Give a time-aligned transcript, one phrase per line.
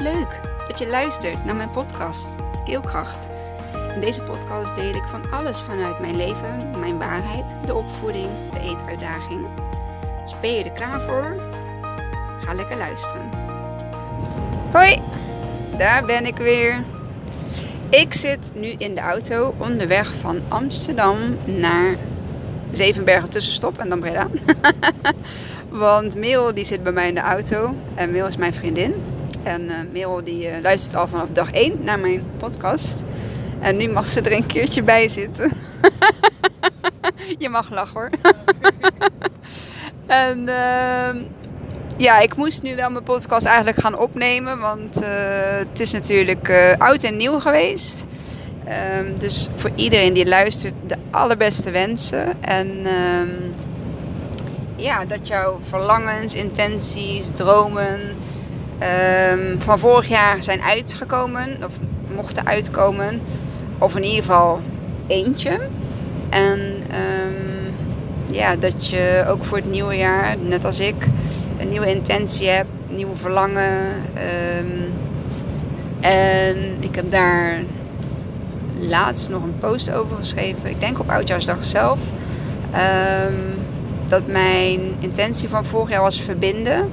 [0.00, 3.28] Leuk dat je luistert naar mijn podcast Keelkracht.
[3.94, 8.60] In deze podcast deel ik van alles vanuit mijn leven, mijn waarheid, de opvoeding, de
[8.60, 9.46] eetuitdaging.
[10.22, 11.36] Dus ben je er klaar voor?
[12.40, 13.30] Ga lekker luisteren.
[14.72, 15.02] Hoi,
[15.76, 16.84] daar ben ik weer.
[17.90, 21.96] Ik zit nu in de auto onderweg van Amsterdam naar
[22.70, 24.28] Zevenbergen tussenstop en dan Breda.
[25.68, 27.74] Want Merel die zit bij mij in de auto.
[27.94, 29.09] En Merel is mijn vriendin.
[29.42, 29.62] En
[29.94, 33.04] uh, die uh, luistert al vanaf dag 1 naar mijn podcast.
[33.60, 35.52] En nu mag ze er een keertje bij zitten.
[37.38, 38.10] Je mag lachen hoor.
[40.06, 41.22] en uh,
[41.96, 44.58] ja, ik moest nu wel mijn podcast eigenlijk gaan opnemen.
[44.58, 45.08] Want uh,
[45.56, 48.06] het is natuurlijk oud en nieuw geweest.
[48.98, 52.42] Um, dus voor iedereen die luistert, de allerbeste wensen.
[52.42, 53.54] En um,
[54.76, 58.00] ja, dat jouw verlangens, intenties, dromen
[59.32, 61.56] um, van vorig jaar zijn uitgekomen.
[61.64, 61.72] Of
[62.14, 63.20] mochten uitkomen.
[63.78, 64.60] Of in ieder geval
[65.06, 65.60] eentje.
[66.28, 66.82] En
[68.32, 71.06] ja, dat je ook voor het nieuwe jaar, net als ik,
[71.58, 73.88] een nieuwe intentie hebt, nieuwe verlangen.
[76.00, 77.60] en ik heb daar
[78.88, 80.68] laatst nog een post over geschreven.
[80.70, 82.00] Ik denk op Oudjaarsdag zelf.
[84.08, 86.90] Dat mijn intentie van vorig jaar was verbinden.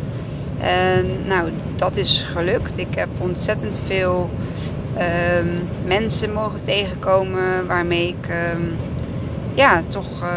[0.59, 2.77] En nou, dat is gelukt.
[2.77, 4.29] Ik heb ontzettend veel
[5.41, 8.75] um, mensen mogen tegenkomen waarmee ik um,
[9.53, 10.29] ja, toch uh,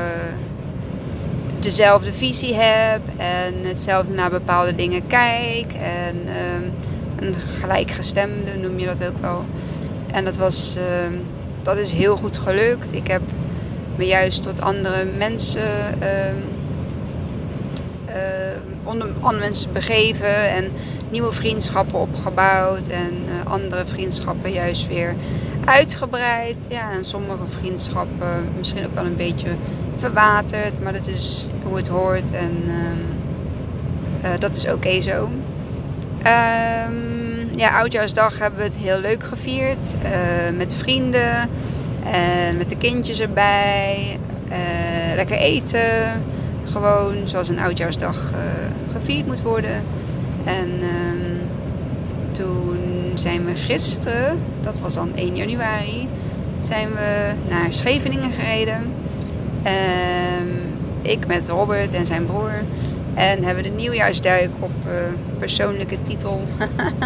[1.59, 5.73] dezelfde visie heb en hetzelfde naar bepaalde dingen kijk.
[5.73, 6.73] En um,
[7.17, 9.45] een gelijkgestemde noem je dat ook wel.
[10.13, 10.77] En dat was
[11.63, 12.93] dat is heel goed gelukt.
[12.93, 13.23] Ik heb
[13.97, 15.63] me juist tot andere mensen,
[18.07, 20.71] onder andere mensen begeven en
[21.11, 25.15] nieuwe vriendschappen opgebouwd en uh, andere vriendschappen juist weer
[25.65, 26.67] uitgebreid.
[26.69, 29.49] Ja, en sommige vriendschappen misschien ook wel een beetje
[29.97, 32.63] verwaterd, maar dat is hoe het hoort en
[34.23, 35.31] ehm, dat is oké zo.
[36.27, 39.95] Um, ja, Oudjaarsdag hebben we het heel leuk gevierd.
[40.05, 41.49] Uh, met vrienden
[42.05, 44.19] en met de kindjes erbij.
[45.15, 46.23] Lekker eten.
[46.71, 48.41] Gewoon zoals een Oudjaarsdag uh,
[48.93, 49.83] gevierd moet worden.
[50.45, 51.37] En ehm,
[52.31, 52.79] toen
[53.15, 56.09] zijn we gisteren, dat was dan 1 januari,
[56.63, 58.83] zijn we naar Scheveningen gereden.
[60.43, 60.61] Um,
[61.03, 62.53] ik met Robert en zijn broer.
[63.15, 64.93] En hebben de nieuwjaarsduik op uh,
[65.39, 66.45] persoonlijke titel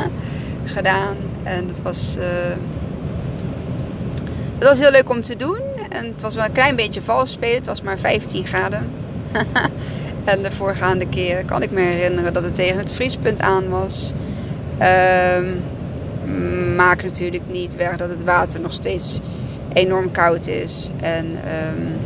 [0.75, 1.17] gedaan.
[1.43, 2.25] En het was, uh,
[4.55, 5.61] het was heel leuk om te doen.
[5.89, 7.57] En het was wel een klein beetje vals spelen.
[7.57, 9.04] Het was maar 15 graden.
[10.25, 14.13] en de voorgaande keren kan ik me herinneren dat het tegen het vriespunt aan was.
[15.39, 15.63] Um,
[16.77, 19.21] maakt natuurlijk niet weg dat het water nog steeds
[19.73, 20.91] enorm koud is.
[21.01, 21.97] En um,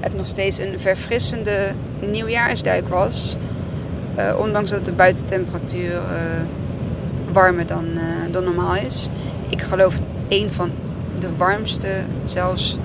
[0.00, 3.36] het nog steeds een verfrissende nieuwjaarsduik was.
[4.18, 6.00] Uh, ondanks dat de buitentemperatuur uh,
[7.32, 9.08] warmer dan, uh, dan normaal is.
[9.48, 10.70] Ik geloof een van
[11.18, 12.78] de warmste zelfs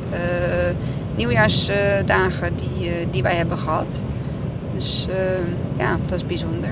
[1.16, 4.06] nieuwjaarsdagen die, die wij hebben gehad.
[4.74, 5.08] Dus
[5.78, 6.70] ja, dat is bijzonder.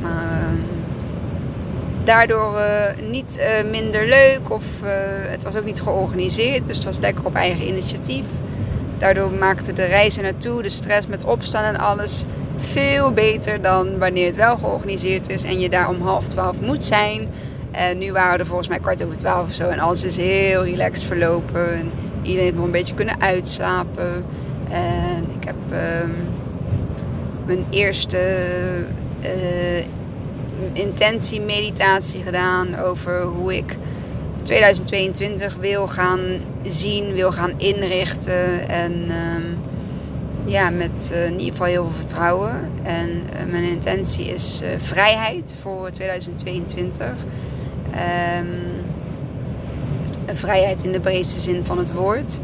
[0.00, 0.44] Maar
[2.04, 2.60] daardoor
[3.10, 4.64] niet minder leuk of
[5.28, 6.64] het was ook niet georganiseerd.
[6.64, 8.26] Dus het was lekker op eigen initiatief.
[8.98, 12.24] Daardoor maakte de reizen naartoe, de stress met opstaan en alles
[12.56, 16.84] veel beter dan wanneer het wel georganiseerd is en je daar om half twaalf moet
[16.84, 17.28] zijn.
[17.70, 20.16] En nu waren we er volgens mij kwart over twaalf of zo en alles is
[20.16, 21.72] heel relaxed verlopen.
[21.72, 24.24] En iedereen nog een beetje kunnen uitslapen.
[24.70, 26.10] En ik heb uh,
[27.46, 28.18] mijn eerste
[29.24, 29.84] uh,
[30.72, 33.76] intentie-meditatie gedaan over hoe ik
[34.42, 36.20] 2022 wil gaan
[36.62, 38.68] zien, wil gaan inrichten.
[38.68, 39.58] En um,
[40.44, 42.70] ja, met uh, in ieder geval heel veel vertrouwen.
[42.82, 47.06] En uh, mijn intentie is vrijheid voor 2022.
[47.06, 48.71] Um,
[50.36, 52.40] vrijheid in de breedste zin van het woord.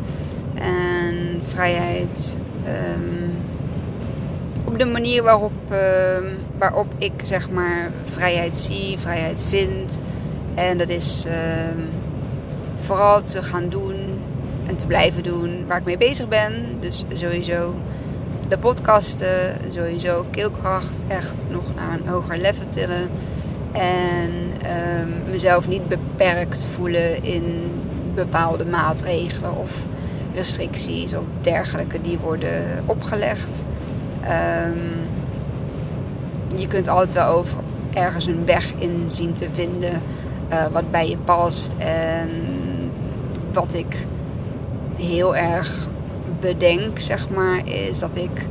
[0.55, 2.37] En vrijheid
[2.67, 3.37] um,
[4.65, 5.53] op de manier waarop,
[6.59, 9.99] waarop ik zeg maar vrijheid zie, vrijheid vind.
[10.55, 11.33] En dat is uh,
[12.81, 13.95] vooral te gaan doen
[14.67, 16.77] en te blijven doen waar ik mee bezig ben.
[16.81, 17.75] Dus sowieso
[18.49, 23.09] de podcasten, sowieso keelkracht echt nog naar een hoger level tillen.
[23.79, 24.31] En
[25.01, 27.73] um, mezelf niet beperkt voelen in
[28.15, 29.87] bepaalde maatregelen of
[30.35, 33.65] restricties of dergelijke die worden opgelegd.
[34.23, 35.07] Um,
[36.59, 37.59] je kunt altijd wel over
[37.93, 40.03] ergens een weg in zien te vinden
[40.51, 41.75] uh, wat bij je past.
[41.79, 42.31] En
[43.53, 43.97] wat ik
[44.97, 45.89] heel erg
[46.41, 48.47] bedenk, zeg maar, is dat ik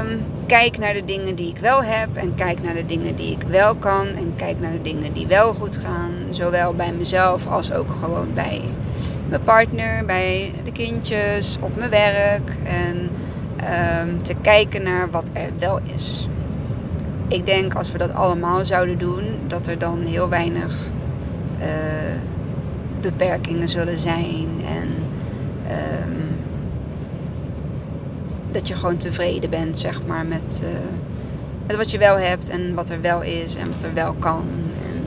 [0.00, 3.32] um, kijk naar de dingen die ik wel heb en kijk naar de dingen die
[3.32, 7.46] ik wel kan en kijk naar de dingen die wel goed gaan, zowel bij mezelf
[7.46, 8.60] als ook gewoon bij
[9.28, 13.10] mijn partner, bij de kindjes, op mijn werk en
[14.08, 16.28] um, te kijken naar wat er wel is.
[17.28, 20.90] Ik denk als we dat allemaal zouden doen, dat er dan heel weinig
[21.58, 21.66] uh,
[23.00, 24.88] beperkingen zullen zijn en
[25.70, 26.33] um,
[28.54, 30.68] dat je gewoon tevreden bent, zeg maar, met, uh,
[31.66, 34.46] met wat je wel hebt en wat er wel is en wat er wel kan.
[34.86, 35.04] En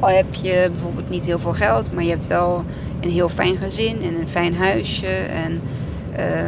[0.00, 2.64] al heb je bijvoorbeeld niet heel veel geld, maar je hebt wel
[3.00, 5.06] een heel fijn gezin en een fijn huisje.
[5.16, 5.60] En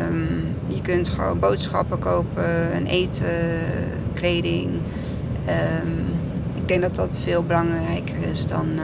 [0.05, 0.29] um,
[0.67, 3.61] je kunt gewoon boodschappen kopen en eten,
[4.13, 4.67] kleding.
[4.67, 6.05] Um,
[6.55, 8.83] ik denk dat dat veel belangrijker is dan uh,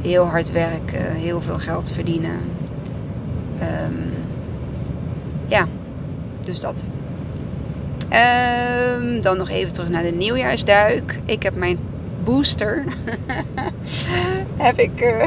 [0.00, 2.40] heel hard werken, heel veel geld verdienen.
[3.60, 4.12] Um,
[5.46, 5.66] ja,
[6.48, 6.84] dus dat.
[8.98, 11.18] Um, dan nog even terug naar de nieuwjaarsduik.
[11.24, 11.78] Ik heb mijn
[12.24, 12.84] booster.
[14.66, 15.00] heb ik.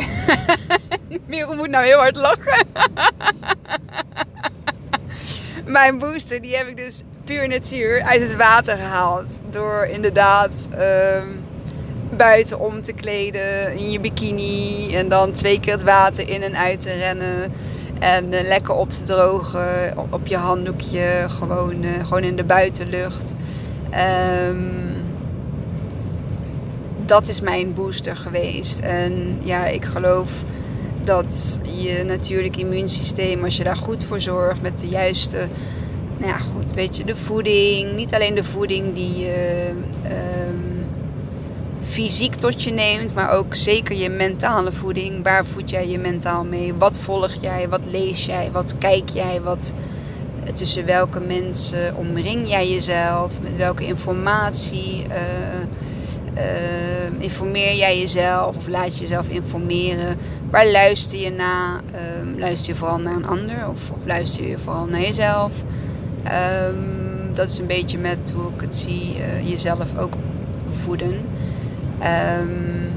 [1.28, 2.68] Uh, moet nou heel hard lachen.
[5.66, 9.28] mijn booster, die heb ik dus puur natuur uit het water gehaald.
[9.50, 11.44] Door inderdaad um,
[12.18, 14.96] buiten om te kleden in je bikini.
[14.96, 17.52] En dan twee keer het water in en uit te rennen.
[18.02, 21.26] En uh, lekker op te drogen op, je handdoekje.
[21.28, 23.34] Gewoon, uh, gewoon in de buitenlucht.
[24.50, 24.92] Um,
[27.06, 28.80] dat is mijn booster geweest.
[28.80, 30.30] En ja, ik geloof
[31.04, 35.48] dat je natuurlijk immuunsysteem, als je daar goed voor zorgt met de juiste,
[36.18, 37.96] nou ja, goed, weet je, de voeding.
[37.96, 39.70] Niet alleen de voeding die je
[40.06, 40.71] um,
[41.92, 45.24] fysiek tot je neemt, maar ook zeker je mentale voeding.
[45.24, 46.74] Waar voed jij je mentaal mee?
[46.74, 47.70] Wat volg jij?
[47.70, 48.52] Wat lees jij?
[48.52, 49.42] Wat kijk jij?
[49.42, 49.74] Wat,
[50.54, 53.32] tussen welke mensen omring jij jezelf?
[53.42, 55.06] Met welke informatie?
[55.10, 55.16] Uh,
[56.36, 60.18] uh, informeer jij jezelf of laat je jezelf informeren?
[60.52, 61.82] Waar luister je naar?
[62.22, 65.54] Um, luister je vooral naar een ander of, luister je vooral naar jezelf?
[66.68, 70.14] Um, dat is een beetje met hoe ik het zie, jezelf ook
[70.70, 71.26] voeden.
[72.02, 72.92] Um,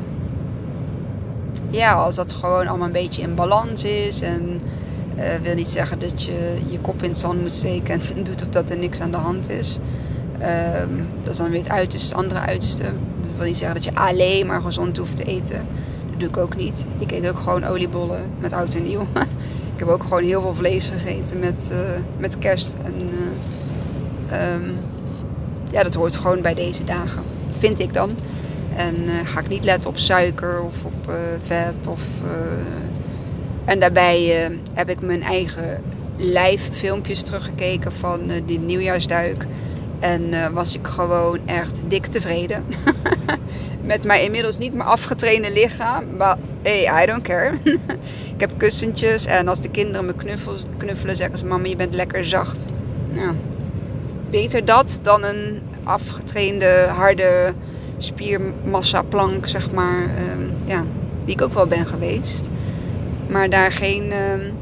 [1.71, 4.61] ja, als dat gewoon allemaal een beetje in balans is en
[5.17, 8.43] uh, wil niet zeggen dat je je kop in het zand moet steken en doet
[8.43, 9.79] of dat er niks aan de hand is.
[10.89, 12.83] Um, dat is dan weer het uiterste, het andere uiterste.
[13.21, 15.67] Dat wil niet zeggen dat je alleen maar gezond hoeft te eten.
[16.11, 16.87] Dat doe ik ook niet.
[16.99, 19.01] Ik eet ook gewoon oliebollen met oud en nieuw.
[19.75, 21.79] ik heb ook gewoon heel veel vlees gegeten met, uh,
[22.19, 22.77] met kerst.
[22.85, 22.95] En,
[24.31, 24.75] uh, um,
[25.71, 27.23] ja, dat hoort gewoon bij deze dagen.
[27.59, 28.11] Vind ik dan.
[28.77, 31.87] En uh, ga ik niet letten op suiker of op uh, vet.
[31.89, 32.03] Of,
[33.65, 35.83] en daarbij heb ik mijn eigen
[36.17, 39.47] live filmpjes teruggekeken van die nieuwjaarsduik.
[40.01, 42.65] En was ik gewoon echt dik tevreden.
[43.85, 46.17] Met mijn inmiddels niet meer afgetrainde lichaam.
[46.17, 47.53] Maar hey, I don't care.
[48.35, 50.15] ik heb kussentjes en als de kinderen me
[50.77, 51.45] knuffelen zeggen ze...
[51.45, 52.67] Mama, je bent lekker zacht.
[53.11, 53.37] Nou,
[54.31, 57.55] beter dat dan een afgetrainde, harde
[57.97, 60.03] spiermassa plank, zeg maar.
[60.03, 60.85] Um, ja,
[61.25, 62.49] die ik ook wel ben geweest.
[63.29, 64.13] Maar daar geen...
[64.13, 64.57] Um,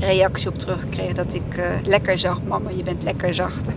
[0.00, 3.68] reactie op teruggekregen dat ik uh, lekker zacht, mama, je bent lekker zacht.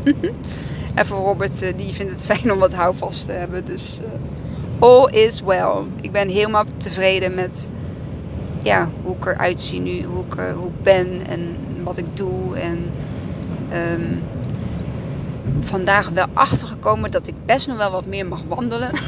[0.96, 3.66] en voor Robert, uh, die vindt het fijn om wat houvast te hebben.
[3.66, 4.08] Dus uh,
[4.80, 5.74] all is well.
[6.02, 7.70] Ik ben helemaal tevreden met
[8.62, 12.58] ja, hoe ik eruit zie nu, hoe ik, hoe ik ben en wat ik doe.
[12.58, 12.92] En
[13.74, 14.22] um,
[15.60, 18.90] vandaag wel achtergekomen dat ik best nog wel wat meer mag wandelen.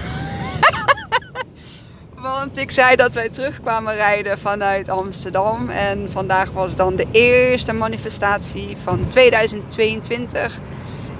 [2.15, 5.69] Want ik zei dat wij terugkwamen rijden vanuit Amsterdam.
[5.69, 10.59] En vandaag was dan de eerste manifestatie van 2022.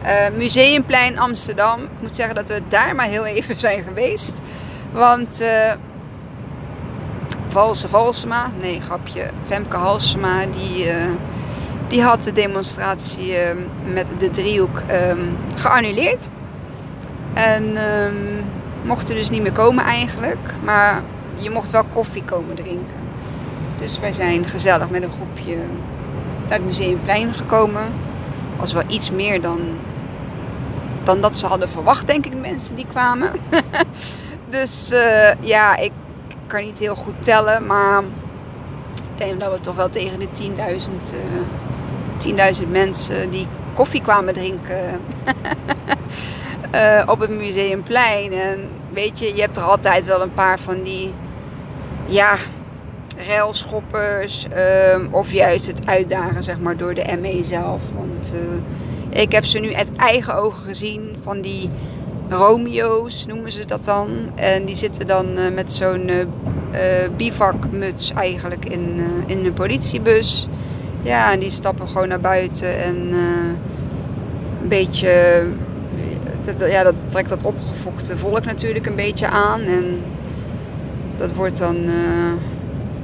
[0.06, 1.80] Uh, Museumplein Amsterdam.
[1.82, 4.40] Ik moet zeggen dat we daar maar heel even zijn geweest.
[4.92, 5.72] Want uh,
[7.48, 11.06] Valse Valsema, nee grapje, Femke Halsema, die, uh,
[11.94, 13.34] die had de demonstratie
[13.94, 16.30] met de driehoek um, geannuleerd.
[17.34, 17.78] En...
[17.78, 18.44] Um,
[18.84, 20.54] mocht er dus niet meer komen eigenlijk.
[20.64, 21.04] Maar
[21.36, 23.02] je mocht wel koffie komen drinken.
[23.78, 25.56] Dus wij zijn gezellig met een groepje
[26.48, 27.94] naar het Museumplein gekomen.
[28.58, 29.60] Was wel iets meer dan,
[31.04, 33.32] dan dat ze hadden verwacht, denk ik, de mensen die kwamen.
[34.50, 35.92] dus uh, ja, ik
[36.48, 37.66] kan niet heel goed tellen.
[37.66, 40.62] Maar ik denk dat we toch wel tegen de 10.000 uh,
[42.24, 45.00] 10 mensen die koffie kwamen drinken.
[46.76, 48.34] uh, op het museumplein.
[48.34, 51.14] En weet je, je hebt er altijd wel een paar van die,
[52.06, 52.36] ja,
[53.28, 54.46] railschoppers.
[54.94, 57.82] Um, of juist het uitdagen, zeg maar, door de ME zelf.
[57.96, 61.70] Want uh, ik heb ze nu uit eigen ogen gezien van die
[62.30, 64.10] Romeo's, noemen ze dat dan.
[64.36, 66.12] En die zitten dan uh, met zo'n
[67.18, 70.48] bivakmuts eigenlijk in, in een politiebus.
[71.04, 73.14] Ja, en die stappen gewoon naar buiten en
[74.62, 75.44] een beetje
[76.46, 79.62] dat, ja, dat trekt dat opgefokte volk natuurlijk een beetje aan.
[79.62, 80.02] En
[81.16, 82.32] dat wordt dan, uh,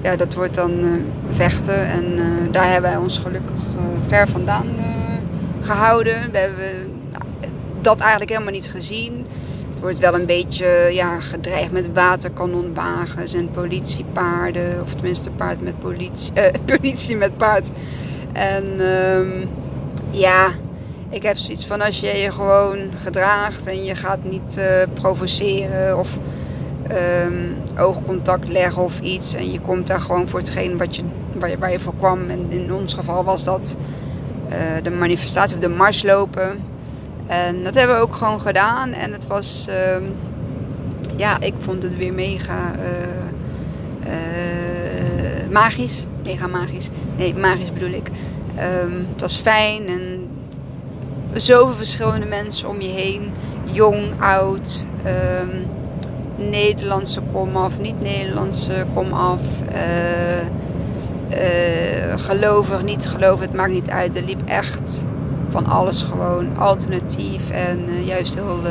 [0.02, 0.86] ja, dat wordt dan uh,
[1.30, 1.88] vechten.
[1.88, 2.20] En
[2.52, 3.62] daar hebben wij ons gelukkig
[4.08, 4.68] ver vandaan
[5.60, 6.32] gehouden.
[6.32, 7.02] We hebben
[7.82, 9.26] dat eigenlijk helemaal niet gezien.
[9.82, 14.82] Wordt wel een beetje ja, gedreigd met waterkanonwagens en politiepaarden.
[14.82, 16.32] Of tenminste paard met politie,
[16.78, 17.70] politie met paard.
[18.34, 19.50] En um,
[20.12, 20.48] ja,
[21.10, 25.98] ik heb zoiets van als je je gewoon gedraagt en je gaat niet uh, provoceren
[25.98, 26.18] of
[27.24, 29.34] um, oogcontact leggen of iets.
[29.34, 31.04] En je komt daar gewoon voor hetgeen wat je,
[31.60, 32.30] waar, je, voor kwam.
[32.30, 33.78] En in ons geval was dat
[34.50, 36.60] uh, de manifestatie of de mars lopen.
[37.30, 38.92] En dat hebben we ook gewoon gedaan.
[38.92, 40.08] En het was, uh,
[41.16, 44.12] ja, ik vond het weer mega uh,
[45.52, 46.06] magisch.
[46.24, 46.90] Mega magisch.
[47.18, 48.08] Nee, magisch bedoel ik.
[48.84, 50.30] Um, het was fijn en
[51.34, 53.32] zoveel verschillende mensen om je heen.
[53.64, 55.66] Jong, oud, um,
[56.50, 59.42] Nederlandse komaf, niet-Nederlandse komaf.
[59.72, 60.42] Uh,
[61.32, 64.16] uh, gelovig, niet gelovig, het maakt niet uit.
[64.16, 65.06] Er liep echt
[65.50, 68.62] van alles gewoon alternatief en uh, juist heel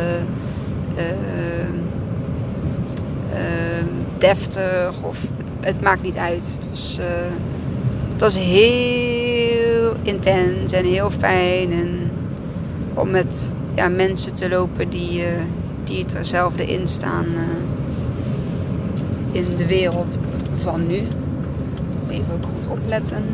[4.19, 5.03] deftig.
[5.03, 5.19] Of,
[5.61, 6.53] het, maakt niet uit.
[6.55, 6.99] Het was,
[8.13, 11.73] het was heel intens en heel fijn.
[11.73, 12.11] En
[12.95, 15.23] om met ja, mensen te lopen die,
[15.85, 17.27] die het erzelfde in staan
[19.33, 20.19] in de wereld
[20.57, 21.03] van nu.
[22.09, 23.25] Even ook goed opletten.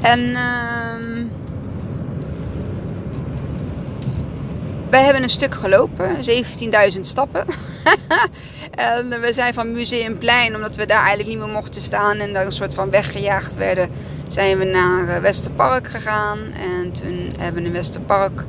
[0.00, 1.17] En uh,
[4.90, 6.16] wij hebben een stuk gelopen,
[6.94, 7.44] 17.000 stappen.
[8.70, 12.44] en we zijn van Museumplein, omdat we daar eigenlijk niet meer mochten staan en daar
[12.44, 13.90] een soort van weggejaagd werden,
[14.28, 16.38] zijn we naar eh, Westerpark gegaan.
[16.52, 18.44] En toen hebben we in Westerpark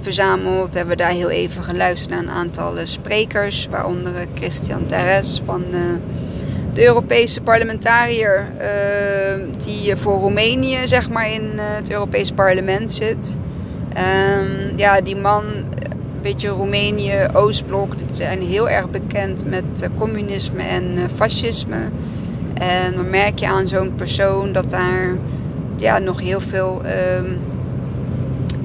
[0.00, 0.74] verzameld.
[0.74, 3.66] Hebben we daar heel even geluisterd naar een aantal eh, sprekers.
[3.70, 5.64] Waaronder eh, Christian Teres van
[6.74, 8.46] de Europese parlementariër.
[9.64, 13.38] die voor Roemenië zeg maar in het Europees parlement zit.
[13.96, 15.44] Um, ja, die man,
[16.24, 21.88] beetje Roemenië, Oostblok, die zijn heel erg bekend met communisme en fascisme.
[22.54, 25.16] En dan merk je aan zo'n persoon dat daar
[25.76, 26.82] ja, nog heel veel
[27.18, 27.38] um,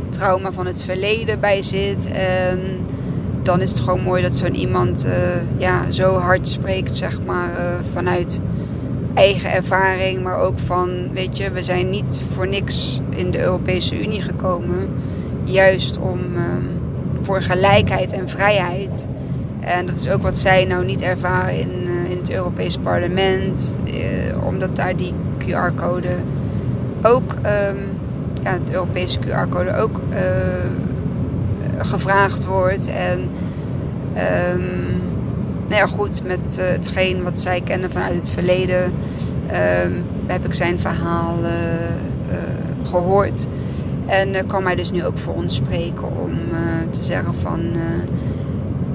[0.10, 2.12] trauma van het verleden bij zit.
[2.12, 2.60] En
[3.44, 5.12] dan is het gewoon mooi dat zo'n iemand uh,
[5.58, 7.50] ja, zo hard spreekt, zeg maar,
[7.94, 8.42] vanuit
[9.14, 14.04] eigen ervaring, maar ook van, weet je, we zijn niet voor niks in de Europese
[14.04, 14.90] Unie gekomen.
[15.44, 16.79] Juist om um,
[17.30, 19.08] voor gelijkheid en vrijheid.
[19.60, 23.78] En dat is ook wat zij nou niet ervaren in, uh, in het Europees Parlement,
[23.86, 26.16] uh, omdat daar die QR-code
[27.02, 27.78] ook, um,
[28.44, 30.20] ja, de Europese QR-code ook uh,
[31.78, 32.88] gevraagd wordt.
[32.88, 34.86] En um,
[35.68, 38.84] nou ja, goed, met hetgeen wat zij kennen vanuit het verleden,
[39.84, 41.38] um, heb ik zijn verhaal
[42.84, 43.48] gehoord.
[44.10, 46.32] En kan mij dus nu ook voor ons spreken om
[46.90, 47.60] te zeggen van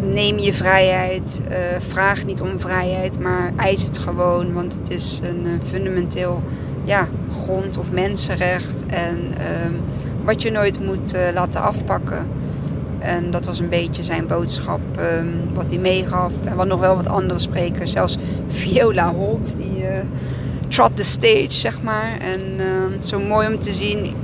[0.00, 1.42] neem je vrijheid.
[1.78, 4.52] Vraag niet om vrijheid, maar eis het gewoon.
[4.52, 6.42] Want het is een fundamenteel
[6.84, 8.86] ja, grond- of mensenrecht.
[8.86, 9.78] En uh,
[10.24, 12.26] wat je nooit moet laten afpakken.
[12.98, 14.80] En dat was een beetje zijn boodschap,
[15.18, 16.32] um, wat hij meegaf.
[16.44, 18.16] En wat nog wel wat andere sprekers, zelfs
[18.46, 19.84] Viola Holt, die
[20.68, 22.18] trot the stage, zeg maar.
[22.18, 24.14] En ehm, zo mooi om te zien.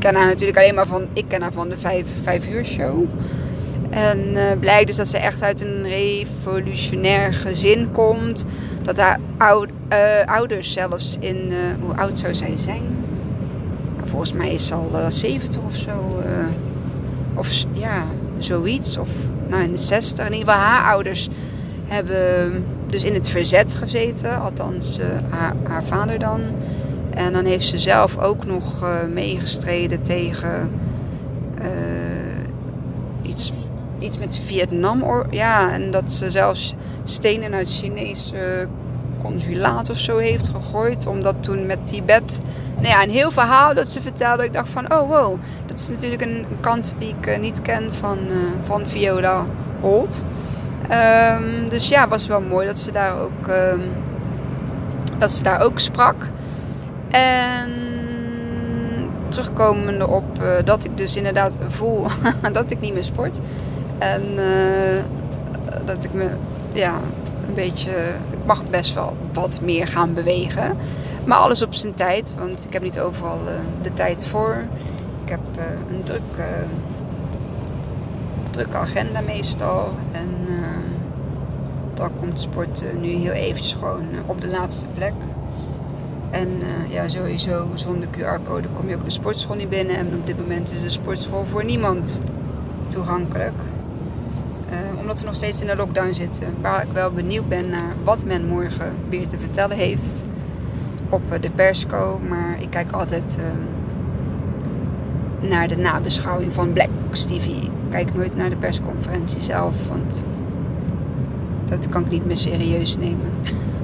[0.00, 3.04] Ken haar natuurlijk alleen maar van, ik ken haar van de vijf, vijf uur show.
[3.90, 8.44] En uh, blijkt dus dat ze echt uit een revolutionair gezin komt.
[8.82, 9.66] Dat haar uh,
[10.26, 11.36] ouders zelfs in...
[11.50, 12.82] Uh, hoe oud zou zij zijn?
[14.04, 16.22] Volgens mij is ze al 70 of zo.
[17.34, 18.06] of ja,
[18.38, 18.98] zoiets.
[18.98, 19.10] Of
[19.48, 20.26] nou, in de 60.
[20.26, 21.28] In ieder geval haar ouders
[21.86, 24.40] hebben dus in het verzet gezeten.
[24.40, 26.40] Althans, haar, haar, vader dan.
[27.14, 30.70] En dan heeft ze zelf ook nog meegestreden tegen
[33.22, 33.52] iets
[34.00, 35.26] iets met Vietnam.
[35.30, 36.74] Ja, en dat ze zelfs
[37.04, 38.68] stenen uit Chinese
[39.22, 41.06] consulaat of zo heeft gegooid.
[41.06, 42.40] Omdat toen met Tibet,
[42.74, 44.44] nou ja, een heel verhaal dat ze vertelde.
[44.44, 47.92] Ik dacht van, oh wow, dat is natuurlijk een, kant die ik eh, niet ken
[47.92, 48.18] van,
[48.60, 49.46] van Viola
[49.80, 50.24] Holt.
[50.90, 53.80] Um, dus ja, was wel mooi dat ze daar ook, um,
[55.18, 56.30] dat ze daar ook sprak.
[57.10, 57.70] En
[59.28, 62.06] terugkomende op uh, dat ik dus inderdaad voel
[62.52, 63.38] dat ik niet meer sport.
[63.98, 64.22] En
[65.84, 66.30] dat ik me
[66.72, 66.94] ja,
[67.48, 67.90] een beetje.
[68.30, 70.76] Ik mag best wel wat meer gaan bewegen.
[71.24, 73.52] Maar alles op zijn tijd, want ik heb niet overal uh,
[73.82, 74.64] de tijd voor.
[75.24, 75.40] Ik heb
[75.90, 76.22] een druk,
[78.50, 79.92] drukke agenda meestal.
[80.12, 80.46] En
[81.94, 85.12] dan komt sport nu heel eventjes gewoon op de laatste plek.
[86.30, 86.48] En
[86.88, 89.96] ja, sowieso zonder QR-code kom je ook de sportschool niet binnen.
[89.96, 92.20] En op dit moment is de sportschool voor niemand
[92.88, 93.60] toegankelijk.
[94.70, 96.54] Uh, omdat we nog steeds in de lockdown zitten.
[96.60, 100.24] Waar ik wel benieuwd ben naar wat men morgen weer te vertellen heeft
[101.08, 102.20] op eh, de persco.
[102.28, 103.38] Maar ik kijk altijd
[105.40, 107.46] naar de nabeschouwing van Black Box TV.
[107.46, 110.24] Ik kijk nooit naar de persconferentie zelf, want
[111.64, 113.30] dat kan ik niet meer serieus nemen.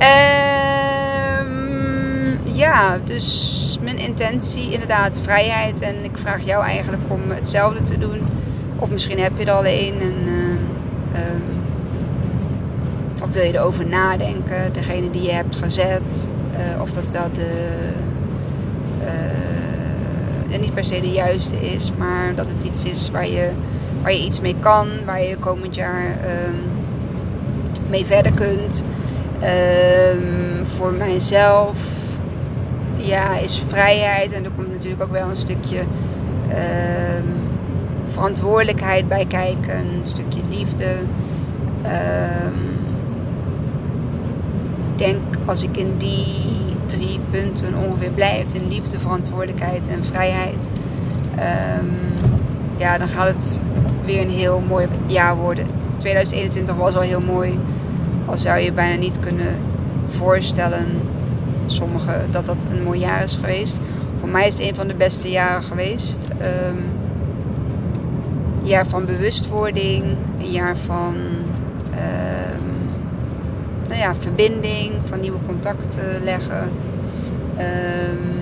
[0.00, 1.50] um,
[2.44, 5.80] ja, dus mijn intentie inderdaad vrijheid.
[5.80, 8.20] En ik vraag jou eigenlijk om hetzelfde te doen.
[8.78, 10.00] Of misschien heb je er al een.
[10.00, 10.32] En, uh,
[11.20, 11.42] um,
[13.22, 16.28] of wil je erover nadenken, degene die je hebt gezet.
[16.52, 17.68] Uh, of dat wel de.
[20.52, 23.50] Uh, niet per se de juiste is, maar dat het iets is waar je,
[24.02, 24.88] waar je iets mee kan.
[25.04, 26.60] Waar je komend jaar um,
[27.88, 28.84] mee verder kunt.
[29.42, 31.78] Um, voor mijzelf
[32.96, 34.32] ja, is vrijheid.
[34.32, 35.78] En er komt natuurlijk ook wel een stukje
[36.48, 36.54] uh,
[38.06, 39.78] verantwoordelijkheid bij kijken.
[39.78, 40.96] Een stukje liefde.
[41.82, 42.46] Uh,
[44.92, 46.26] ik denk als ik in die
[46.86, 50.70] drie punten ongeveer blijf, in liefde, verantwoordelijkheid en vrijheid,
[52.76, 53.60] ja, dan gaat het
[54.04, 55.66] weer een heel mooi jaar worden.
[55.96, 57.58] 2021 was al heel mooi.
[58.30, 59.54] Al zou je bijna niet kunnen
[60.06, 60.86] voorstellen
[61.66, 63.80] sommigen dat dat een mooi jaar is geweest.
[64.18, 66.28] Voor mij is het een van de beste jaren geweest.
[66.28, 66.78] Um,
[68.60, 70.04] een jaar van bewustwording,
[70.38, 72.66] een jaar van um,
[73.88, 76.70] nou ja, verbinding, van nieuwe contacten leggen.
[77.58, 78.38] Um,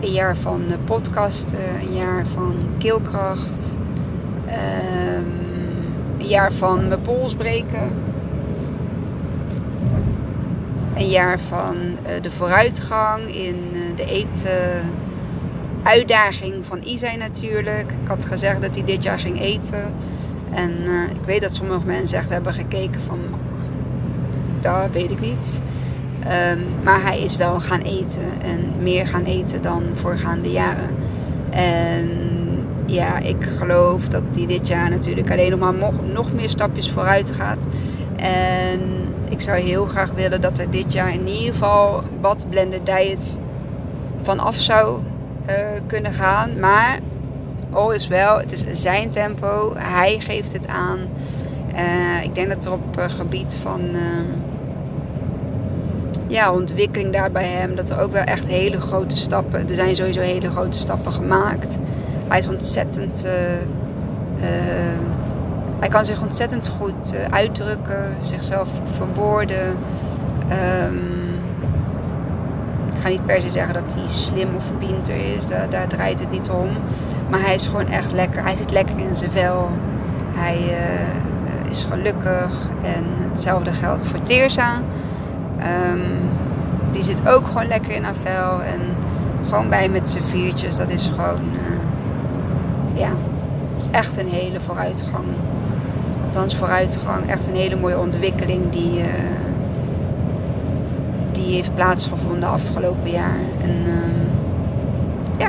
[0.00, 3.78] een jaar van podcasten, een jaar van keelkracht,
[6.22, 7.90] een jaar van mijn pols breken
[10.94, 14.90] een jaar van uh, de vooruitgang in uh, de eten.
[15.82, 17.92] Uitdaging van Isai natuurlijk.
[18.02, 19.94] Ik had gezegd dat hij dit jaar ging eten.
[20.50, 23.18] En uh, ik weet dat sommige mensen echt hebben gekeken van...
[24.60, 25.60] Dat weet ik niet.
[26.52, 28.40] Um, maar hij is wel gaan eten.
[28.42, 30.90] En meer gaan eten dan voorgaande jaren.
[31.50, 32.31] En
[32.92, 37.30] ja, ik geloof dat hij dit jaar natuurlijk alleen nog maar nog meer stapjes vooruit
[37.30, 37.66] gaat.
[38.16, 38.80] En
[39.28, 43.38] ik zou heel graag willen dat er dit jaar in ieder geval wat blended diet
[44.22, 45.00] vanaf zou
[45.48, 46.60] uh, kunnen gaan.
[46.60, 46.98] Maar
[47.70, 49.72] all is wel, het is zijn tempo.
[49.76, 50.98] Hij geeft het aan.
[51.74, 53.80] Uh, ik denk dat er op uh, gebied van
[56.26, 59.96] ja, ontwikkeling daar bij hem, dat er ook wel echt hele grote stappen, er zijn
[59.96, 61.78] sowieso hele grote stappen gemaakt.
[62.32, 63.24] Hij is ontzettend
[65.78, 69.68] hij kan zich ontzettend goed uh, uitdrukken, zichzelf verwoorden.
[70.88, 71.40] Um,
[72.94, 76.20] ik ga niet per se zeggen dat hij slim of pinter is, daar, daar, draait
[76.20, 76.68] het niet om.
[77.30, 78.42] Maar hij is gewoon echt lekker.
[78.42, 79.70] Hij zit lekker in zijn vel.
[80.32, 80.76] Hij
[81.68, 82.68] is gelukkig.
[82.82, 84.80] En hetzelfde geldt voor Teersa.
[85.92, 86.02] Um,
[86.92, 88.62] die zit ook gewoon lekker in haar vel.
[88.62, 88.80] En
[89.48, 90.76] gewoon bij met z'n viertjes.
[90.76, 91.40] Dat is gewoon,
[92.94, 93.10] ja,
[93.78, 95.24] is echt een hele vooruitgang
[96.34, 99.04] althans vooruitgang, echt een hele mooie ontwikkeling die, uh,
[101.32, 103.38] die heeft plaatsgevonden afgelopen jaar.
[103.62, 105.48] En uh, ja,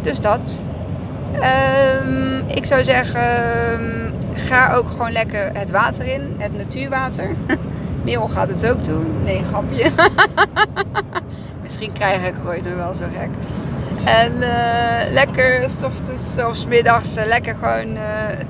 [0.00, 0.64] dus dat.
[2.04, 3.22] Um, ik zou zeggen,
[3.72, 7.30] um, ga ook gewoon lekker het water in, het natuurwater.
[8.04, 9.06] Merel gaat het ook doen.
[9.24, 9.90] Nee, grapje.
[11.62, 13.30] Misschien krijg ik ooit nog wel zo gek.
[14.04, 18.02] En uh, lekker s ochtends of s middags uh, lekker gewoon uh,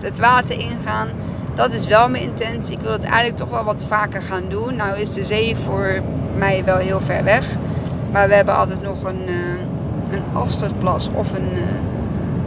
[0.03, 1.09] het, water ingaan.
[1.55, 2.73] Dat is wel mijn intentie.
[2.73, 4.77] Ik wil het eigenlijk toch wel wat vaker gaan doen.
[4.77, 6.01] Nou is de zee voor
[6.37, 7.47] mij wel heel ver weg.
[8.13, 9.29] Maar we hebben altijd nog een,
[10.11, 10.23] een
[11.15, 11.49] of een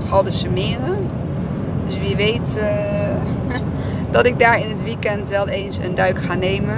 [0.09, 0.97] Galdense Meren.
[1.85, 2.59] Dus wie weet
[4.11, 6.77] dat ik daar in het weekend wel eens een duik ga nemen.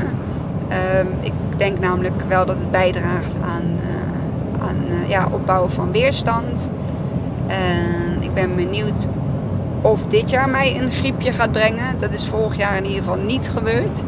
[0.68, 3.80] Ehm, ik denk namelijk wel dat het bijdraagt aan,
[4.76, 6.70] uh, ja, opbouwen van weerstand.
[7.48, 9.08] En ik ben benieuwd
[9.82, 12.00] of dit jaar mij een griepje gaat brengen.
[12.00, 14.04] Dat is vorig jaar in ieder geval niet gebeurd.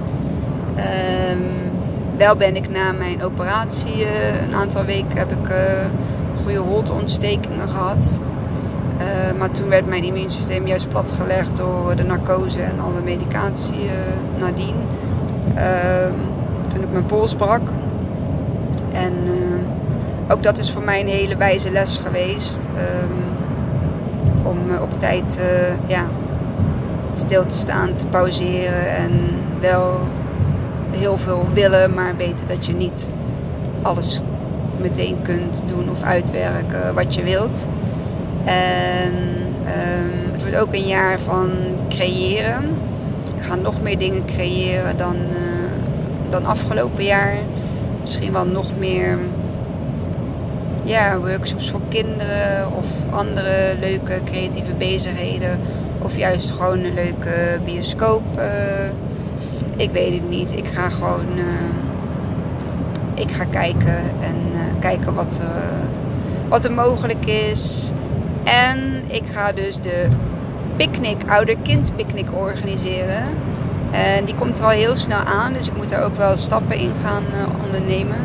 [1.32, 1.72] Um,
[2.18, 5.54] wel ben ik na mijn operatie, uh, een aantal weken heb ik
[6.44, 8.20] goede holteontstekingen gehad.
[9.38, 13.90] Maar toen werd mijn immuunsysteem juist platgelegd door de narcose en alle medicatie
[14.38, 14.76] nadien.
[15.56, 16.14] Uh,
[16.68, 17.62] toen ik mijn pols brak.
[18.92, 19.49] En eh,
[20.30, 22.70] ook dat is voor mij een hele wijze les geweest.
[22.78, 23.14] Ehm,
[24.44, 25.40] om op tijd
[25.88, 26.06] ja,
[27.14, 29.12] stil te staan, te pauzeren en
[29.60, 30.00] wel
[30.92, 33.12] heel veel willen, maar weten dat je niet
[33.82, 34.22] alles
[34.78, 37.68] meteen kunt doen of uitwerken wat je wilt.
[38.46, 39.14] En
[39.66, 41.50] um, het wordt ook een jaar van
[41.90, 42.64] creëren.
[43.38, 47.38] Ik ga nog meer dingen creëren dan, uh, dan afgelopen jaar.
[48.02, 49.18] Misschien wel nog meer
[50.90, 55.60] ja, workshops voor kinderen of andere leuke creatieve bezigheden.
[56.02, 58.22] Of juist gewoon een leuke bioscoop.
[58.38, 58.46] Uh,
[59.76, 60.58] ik weet het niet.
[60.58, 61.38] Ik ga gewoon.
[61.38, 61.44] Uh,
[63.14, 64.36] ik ga kijken en
[64.80, 65.42] kijken wat
[66.48, 67.92] wat er mogelijk is.
[68.44, 70.08] En ik ga dus de
[70.76, 73.24] picknick, ouder-kind picknick organiseren.
[73.92, 76.78] En die komt er al heel snel aan, dus ik moet daar ook wel stappen
[76.78, 77.24] in gaan
[77.64, 78.18] ondernemen.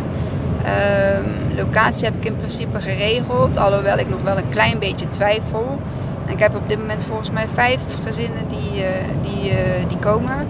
[0.64, 5.78] Um, locatie heb ik in principe geregeld, alhoewel ik nog wel een klein beetje twijfel.
[6.26, 8.88] Ik heb op dit moment volgens mij vijf gezinnen die, uh,
[9.22, 10.46] die, uh, die komen.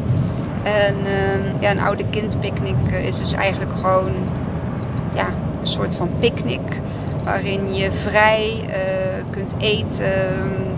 [0.62, 4.12] En ehm, ja, een oude kindpicknick is dus eigenlijk gewoon
[5.14, 5.27] ja,
[5.61, 6.81] een soort van picknick
[7.25, 8.69] waarin je vrij
[9.31, 10.05] kunt eten,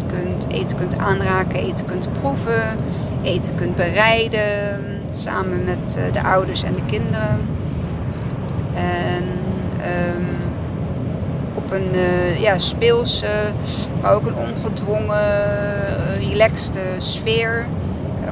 [0.07, 2.79] kunt, eten kunt aanraken, eten kunt proeven,
[3.23, 7.39] eten kunt bereiden, samen met de ouders en de kinderen.
[8.75, 9.25] En
[9.87, 10.27] um,
[11.55, 13.53] op een uh, ja, speelse,
[14.03, 15.19] maar ook een ongedwongen,
[16.19, 17.67] relaxte sfeer.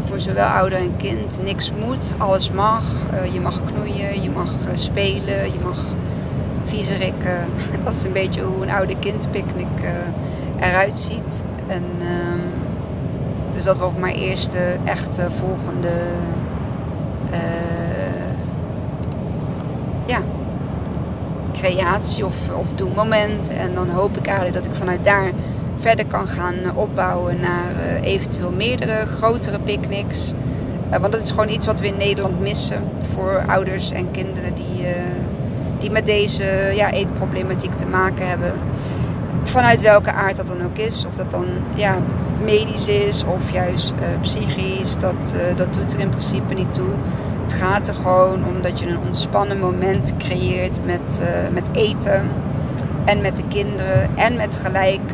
[0.05, 1.43] voor zowel ouder en kind.
[1.45, 2.85] Niks moet, alles mag.
[3.33, 5.79] je mag knoeien, je mag spelen, je mag
[6.65, 7.25] viezerik.
[7.25, 7.33] Uh,
[7.85, 9.67] dat is een beetje hoe een oude kindpicknick
[10.61, 11.45] eruit ziet.
[11.67, 15.93] En, uh, dus dat wordt mijn eerste echte volgende
[20.07, 20.21] ja,
[21.65, 23.49] creatie of, of doelmoment.
[23.49, 25.31] En dan hoop ik eigenlijk dat ik vanuit daar
[25.79, 30.33] verder kan gaan opbouwen naar uh, eventueel meerdere grotere picknicks.
[30.93, 32.83] Uh, want dat is gewoon iets wat we in Nederland missen
[33.15, 34.91] voor ouders en kinderen die, uh,
[35.79, 38.53] die met deze ja, eetproblematiek te maken hebben.
[39.45, 41.05] Vanuit welke aard dat dan ook is.
[41.07, 41.97] Of dat dan ja,
[42.45, 44.97] medisch is of juist psychisch.
[44.97, 46.91] Dat, dat doet er in principe niet toe.
[47.59, 52.29] Gaat er gewoon om dat je een ontspannen moment creëert met, uh, met eten.
[53.05, 54.17] En met de kinderen.
[54.17, 55.11] En met gelijk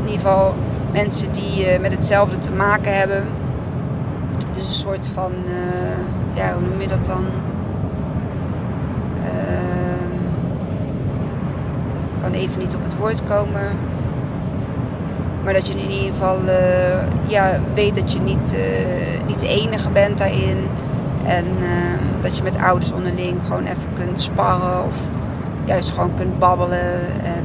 [0.00, 0.54] in ieder geval
[0.92, 3.24] mensen die met hetzelfde te maken hebben.
[4.56, 5.32] Dus een soort van,
[6.32, 7.26] ja, hoe noem je dat dan?
[12.24, 13.93] kan even niet op het woord komen.
[15.44, 19.48] Maar dat je in ieder geval uh, ja, weet dat je niet, uh, niet de
[19.48, 20.58] enige bent daarin.
[21.24, 21.68] En uh,
[22.20, 25.10] dat je met ouders onderling gewoon even kunt sparren of
[25.64, 27.00] juist gewoon kunt babbelen.
[27.24, 27.44] En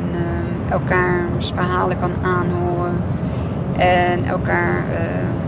[0.69, 3.03] elkaars verhalen kan aanhoren.
[3.77, 4.83] En elkaar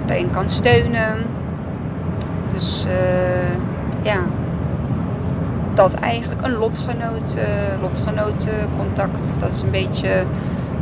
[0.05, 1.15] daarin kan steunen.
[2.53, 2.85] Dus
[4.01, 4.19] ja,
[5.73, 9.35] dat eigenlijk een lotgenoot, uh, lotgenotencontact.
[9.39, 10.23] Dat is een beetje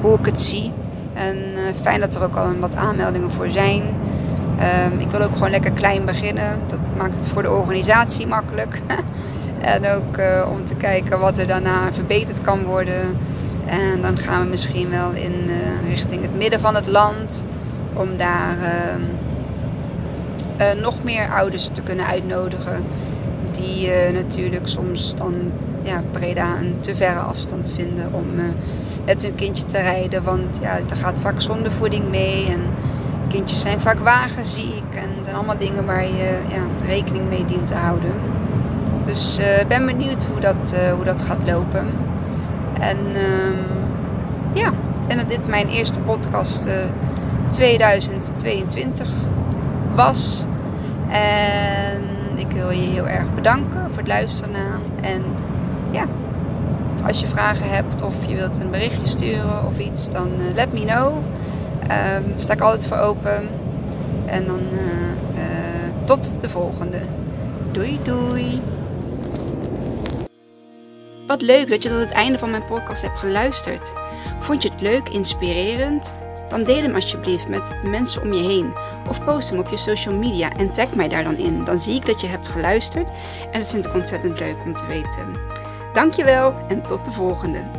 [0.02, 0.72] hoe ik het zie.
[1.20, 3.82] En uh, fijn dat er ook al wat aanmeldingen voor zijn.
[4.92, 6.60] Um, ik wil ook gewoon lekker klein beginnen.
[6.68, 8.82] Dat maakt het voor de organisatie makkelijk.
[9.74, 13.18] en ook uh, om te kijken wat er daarna verbeterd kan worden.
[13.66, 15.50] En dan gaan we misschien wel in
[15.88, 17.46] richting het midden van het land.
[17.94, 18.58] Om daar
[20.58, 22.84] ehm, nog meer ouders te kunnen uitnodigen
[23.52, 25.52] die natuurlijk soms dan
[25.89, 28.43] ja, Breda een te verre afstand vinden om uh,
[29.06, 30.23] met hun kindje te rijden.
[30.23, 32.62] Want ja, er gaat vaak zondevoeding mee en
[33.28, 34.84] kindjes zijn vaak wagenziek.
[34.93, 38.13] En zijn allemaal dingen waar je ja, rekening mee dient te houden.
[39.06, 41.88] Dus ik uh, ben benieuwd hoe dat, hoe dat gaat lopen.
[42.80, 43.78] En ehm,
[44.54, 44.69] ja,
[45.08, 46.67] en dat dit mijn eerste podcast
[47.47, 49.10] 2022
[49.95, 50.45] was.
[51.10, 52.02] En
[52.36, 54.82] ik wil je heel erg bedanken voor het luisteren.
[55.02, 55.23] En
[55.91, 56.06] ja,
[57.06, 60.73] als je vragen hebt of je wilt een berichtje sturen of iets, dan uh, let
[60.73, 61.13] me know.
[62.15, 63.47] Um, sta ik altijd voor open.
[64.25, 64.60] En dan
[66.06, 66.99] tot de volgende.
[67.71, 68.62] Doei doei.
[71.28, 73.91] Wat leuk dat je tot het einde van mijn podcast hebt geluisterd.
[74.39, 76.13] Vond je het leuk, inspirerend?
[76.47, 78.73] Dan deel hem alsjeblieft met de mensen om je heen.
[79.10, 81.63] Of post hem op je social media en tag mij daar dan in.
[81.63, 83.12] Dan zie ik dat je hebt geluisterd
[83.52, 85.59] en dat vind ik ontzettend leuk om te weten.
[86.00, 87.79] Dankjewel en tot de volgende.